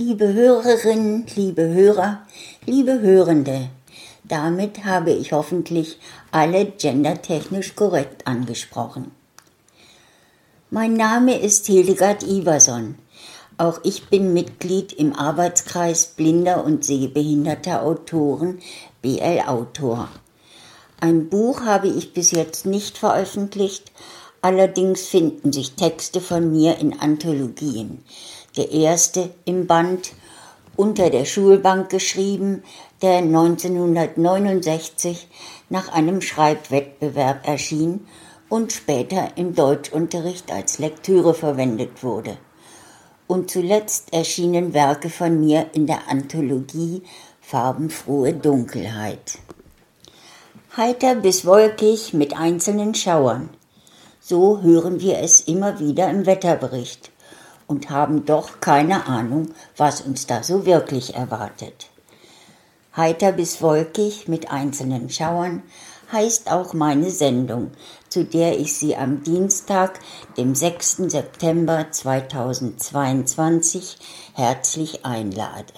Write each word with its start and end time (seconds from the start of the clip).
Liebe 0.00 0.32
Hörerinnen, 0.32 1.26
liebe 1.34 1.74
Hörer, 1.74 2.22
liebe 2.66 3.00
Hörende, 3.00 3.68
damit 4.22 4.84
habe 4.84 5.10
ich 5.10 5.32
hoffentlich 5.32 5.98
alle 6.30 6.66
gendertechnisch 6.66 7.74
korrekt 7.74 8.24
angesprochen. 8.24 9.10
Mein 10.70 10.94
Name 10.94 11.40
ist 11.40 11.66
Hildegard 11.66 12.22
Iverson. 12.22 12.94
Auch 13.56 13.80
ich 13.82 14.08
bin 14.08 14.32
Mitglied 14.32 14.92
im 14.92 15.16
Arbeitskreis 15.16 16.06
blinder 16.06 16.64
und 16.64 16.84
sehbehinderter 16.84 17.82
Autoren 17.82 18.60
BL 19.02 19.40
Autor. 19.48 20.08
Ein 21.00 21.28
Buch 21.28 21.62
habe 21.62 21.88
ich 21.88 22.12
bis 22.14 22.30
jetzt 22.30 22.66
nicht 22.66 22.98
veröffentlicht, 22.98 23.90
allerdings 24.42 25.08
finden 25.08 25.52
sich 25.52 25.72
Texte 25.72 26.20
von 26.20 26.52
mir 26.52 26.78
in 26.78 27.00
Anthologien. 27.00 28.04
Der 28.58 28.70
erste 28.72 29.30
im 29.44 29.68
Band 29.68 30.10
Unter 30.74 31.10
der 31.10 31.24
Schulbank 31.24 31.90
geschrieben, 31.90 32.64
der 33.02 33.18
1969 33.18 35.28
nach 35.68 35.92
einem 35.92 36.20
Schreibwettbewerb 36.20 37.46
erschien 37.46 38.08
und 38.48 38.72
später 38.72 39.28
im 39.36 39.54
Deutschunterricht 39.54 40.50
als 40.50 40.80
Lektüre 40.80 41.34
verwendet 41.34 42.02
wurde. 42.02 42.36
Und 43.28 43.48
zuletzt 43.48 44.12
erschienen 44.12 44.74
Werke 44.74 45.08
von 45.08 45.38
mir 45.38 45.66
in 45.72 45.86
der 45.86 46.08
Anthologie 46.08 47.04
Farbenfrohe 47.40 48.32
Dunkelheit. 48.32 49.38
Heiter 50.76 51.14
bis 51.14 51.46
wolkig 51.46 52.12
mit 52.12 52.36
einzelnen 52.36 52.96
Schauern. 52.96 53.50
So 54.20 54.62
hören 54.62 55.00
wir 55.00 55.20
es 55.20 55.42
immer 55.42 55.78
wieder 55.78 56.10
im 56.10 56.26
Wetterbericht 56.26 57.12
und 57.68 57.90
haben 57.90 58.24
doch 58.24 58.58
keine 58.58 59.06
Ahnung, 59.06 59.50
was 59.76 60.00
uns 60.00 60.26
da 60.26 60.42
so 60.42 60.66
wirklich 60.66 61.14
erwartet. 61.14 61.88
Heiter 62.96 63.30
bis 63.30 63.62
wolkig 63.62 64.26
mit 64.26 64.50
einzelnen 64.50 65.08
Schauern 65.08 65.62
heißt 66.10 66.50
auch 66.50 66.72
meine 66.72 67.10
Sendung, 67.10 67.70
zu 68.08 68.24
der 68.24 68.58
ich 68.58 68.74
Sie 68.74 68.96
am 68.96 69.22
Dienstag, 69.22 70.00
dem 70.36 70.56
6. 70.56 70.96
September 71.08 71.86
2022, 71.90 73.98
herzlich 74.34 75.04
einlade. 75.04 75.74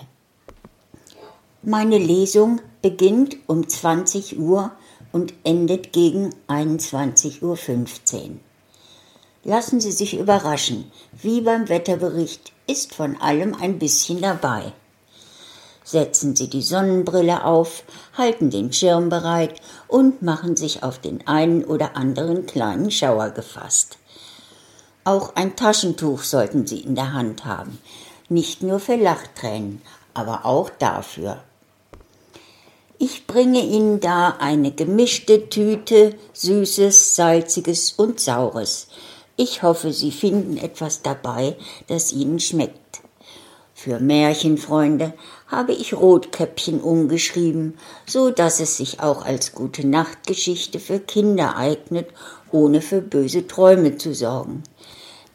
Meine 1.63 1.99
Lesung 1.99 2.63
beginnt 2.81 3.37
um 3.47 3.69
20 3.69 4.39
Uhr 4.39 4.71
und 5.13 5.35
endet 5.45 5.93
gegen 5.93 6.35
21.15 6.49 7.43
Uhr. 7.43 7.59
Lassen 9.43 9.81
Sie 9.81 9.93
sich 9.93 10.19
überraschen, 10.19 10.91
wie 11.13 11.41
beim 11.41 11.69
Wetterbericht 11.69 12.53
ist 12.67 12.95
von 12.95 13.21
allem 13.21 13.55
ein 13.55 13.79
bisschen 13.79 14.21
dabei 14.21 14.73
setzen 15.91 16.37
Sie 16.37 16.49
die 16.49 16.63
Sonnenbrille 16.63 17.45
auf, 17.45 17.83
halten 18.17 18.51
den 18.51 18.73
Schirm 18.73 19.09
bereit 19.09 19.61
und 19.89 20.23
machen 20.23 20.57
sich 20.57 20.83
auf 20.83 20.99
den 20.99 21.27
einen 21.27 21.65
oder 21.65 21.97
anderen 21.97 22.47
kleinen 22.47 22.91
Schauer 22.91 23.31
gefasst. 23.31 23.99
Auch 25.05 25.35
ein 25.35 25.57
Taschentuch 25.57 26.23
sollten 26.23 26.67
Sie 26.67 26.81
in 26.81 26.95
der 26.95 27.13
Hand 27.13 27.45
haben, 27.45 27.79
nicht 28.29 28.63
nur 28.63 28.79
für 28.79 28.97
Lachtränen, 28.97 29.83
aber 30.15 30.45
auch 30.45 30.71
dafür. 30.79 31.43
Ich 32.99 33.27
bringe 33.27 33.61
Ihnen 33.61 34.01
da 34.01 34.37
eine 34.39 34.73
gemischte 34.73 35.49
Tüte 35.49 36.17
Süßes, 36.35 37.17
Salziges 37.17 37.93
und 37.93 38.21
Saures. 38.21 38.89
Ich 39.43 39.63
hoffe, 39.63 39.95
Sie 39.95 40.11
finden 40.11 40.59
etwas 40.59 41.01
dabei, 41.01 41.57
das 41.87 42.13
Ihnen 42.13 42.41
schmeckt. 42.41 43.01
Für 43.73 43.99
Märchenfreunde 43.99 45.15
habe 45.47 45.73
ich 45.73 45.95
Rotkäppchen 45.95 46.79
umgeschrieben, 46.83 47.79
so 48.07 48.29
dass 48.29 48.61
es 48.61 48.77
sich 48.77 49.01
auch 49.01 49.25
als 49.25 49.55
gute 49.55 49.87
Nachtgeschichte 49.87 50.79
für 50.79 51.01
Kinder 51.01 51.57
eignet, 51.57 52.09
ohne 52.53 52.83
für 52.83 53.01
böse 53.01 53.47
Träume 53.47 53.97
zu 53.97 54.15
sorgen. 54.15 54.63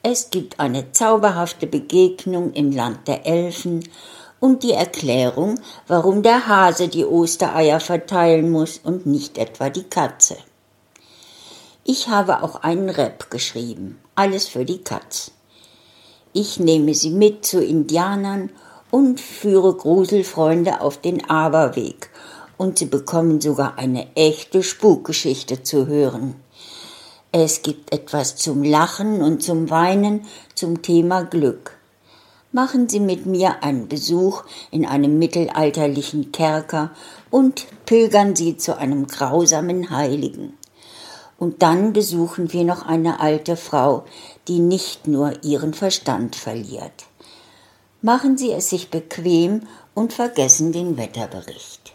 Es 0.03 0.29
gibt 0.29 0.59
eine 0.59 0.91
zauberhafte 0.91 1.65
Begegnung 1.65 2.53
im 2.53 2.71
Land 2.71 3.07
der 3.07 3.25
Elfen 3.25 3.89
und 4.39 4.61
die 4.61 4.73
Erklärung, 4.73 5.59
warum 5.87 6.21
der 6.21 6.47
Hase 6.47 6.89
die 6.89 7.05
Ostereier 7.05 7.79
verteilen 7.79 8.51
muss 8.51 8.77
und 8.77 9.07
nicht 9.07 9.39
etwa 9.39 9.71
die 9.71 9.85
Katze. 9.85 10.37
Ich 11.87 12.09
habe 12.09 12.41
auch 12.41 12.63
einen 12.63 12.89
Rap 12.89 13.29
geschrieben, 13.29 13.99
alles 14.15 14.47
für 14.47 14.65
die 14.65 14.79
Katz. 14.79 15.29
Ich 16.33 16.59
nehme 16.59 16.95
sie 16.95 17.11
mit 17.11 17.45
zu 17.45 17.63
Indianern 17.63 18.49
und 18.89 19.21
führe 19.21 19.75
Gruselfreunde 19.75 20.81
auf 20.81 20.99
den 20.99 21.29
Aberweg. 21.29 22.09
Und 22.57 22.79
sie 22.79 22.87
bekommen 22.87 23.39
sogar 23.39 23.77
eine 23.77 24.07
echte 24.15 24.63
Spukgeschichte 24.63 25.61
zu 25.61 25.85
hören. 25.85 26.33
Es 27.31 27.61
gibt 27.61 27.93
etwas 27.93 28.35
zum 28.35 28.63
Lachen 28.63 29.21
und 29.21 29.43
zum 29.43 29.69
Weinen 29.69 30.25
zum 30.55 30.81
Thema 30.81 31.21
Glück. 31.23 31.77
Machen 32.51 32.89
Sie 32.89 32.99
mit 32.99 33.27
mir 33.27 33.61
einen 33.61 33.87
Besuch 33.87 34.43
in 34.71 34.87
einem 34.87 35.19
mittelalterlichen 35.19 36.31
Kerker 36.31 36.89
und 37.29 37.67
pilgern 37.85 38.35
Sie 38.35 38.57
zu 38.57 38.75
einem 38.75 39.05
grausamen 39.05 39.91
Heiligen. 39.91 40.57
Und 41.37 41.61
dann 41.61 41.93
besuchen 41.93 42.53
wir 42.53 42.63
noch 42.63 42.85
eine 42.85 43.19
alte 43.19 43.57
Frau, 43.57 44.05
die 44.47 44.59
nicht 44.59 45.07
nur 45.07 45.43
ihren 45.43 45.73
Verstand 45.73 46.35
verliert. 46.35 47.05
Machen 48.01 48.37
Sie 48.37 48.51
es 48.51 48.69
sich 48.69 48.89
bequem 48.89 49.67
und 49.93 50.13
vergessen 50.13 50.71
den 50.71 50.97
Wetterbericht. 50.97 51.94